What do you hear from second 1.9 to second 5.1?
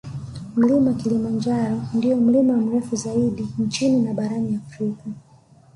ndiyo mlima mrefu zaidi nchini na barani Afrika